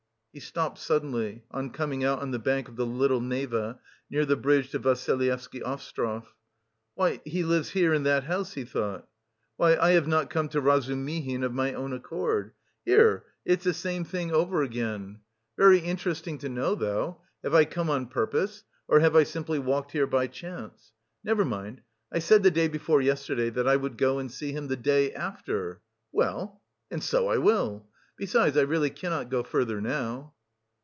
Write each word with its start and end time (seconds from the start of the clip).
He 0.33 0.39
stopped 0.39 0.77
suddenly, 0.79 1.43
on 1.51 1.71
coming 1.71 2.05
out 2.05 2.21
on 2.21 2.31
the 2.31 2.39
bank 2.39 2.69
of 2.69 2.77
the 2.77 2.85
Little 2.85 3.19
Neva, 3.19 3.81
near 4.09 4.25
the 4.25 4.37
bridge 4.37 4.69
to 4.69 4.79
Vassilyevsky 4.79 5.61
Ostrov. 5.61 6.33
"Why, 6.95 7.19
he 7.25 7.43
lives 7.43 7.71
here, 7.71 7.93
in 7.93 8.03
that 8.03 8.23
house," 8.23 8.53
he 8.53 8.63
thought, 8.63 9.09
"why, 9.57 9.75
I 9.75 9.89
have 9.89 10.07
not 10.07 10.29
come 10.29 10.47
to 10.47 10.61
Razumihin 10.61 11.43
of 11.43 11.53
my 11.53 11.73
own 11.73 11.91
accord! 11.91 12.53
Here 12.85 13.25
it's 13.43 13.65
the 13.65 13.73
same 13.73 14.05
thing 14.05 14.31
over 14.31 14.61
again.... 14.63 15.19
Very 15.57 15.79
interesting 15.79 16.37
to 16.37 16.47
know, 16.47 16.75
though; 16.75 17.19
have 17.43 17.53
I 17.53 17.65
come 17.65 17.89
on 17.89 18.05
purpose 18.07 18.63
or 18.87 19.01
have 19.01 19.17
I 19.17 19.23
simply 19.23 19.59
walked 19.59 19.91
here 19.91 20.07
by 20.07 20.27
chance? 20.27 20.93
Never 21.25 21.43
mind, 21.43 21.81
I 22.09 22.19
said 22.19 22.41
the 22.41 22.51
day 22.51 22.69
before 22.69 23.01
yesterday 23.01 23.49
that 23.49 23.67
I 23.67 23.75
would 23.75 23.97
go 23.97 24.17
and 24.17 24.31
see 24.31 24.53
him 24.53 24.67
the 24.69 24.77
day 24.77 25.11
after; 25.13 25.81
well, 26.13 26.61
and 26.89 27.03
so 27.03 27.27
I 27.27 27.37
will! 27.37 27.89
Besides 28.17 28.55
I 28.55 28.61
really 28.61 28.91
cannot 28.91 29.31
go 29.31 29.41
further 29.41 29.81
now." 29.81 30.35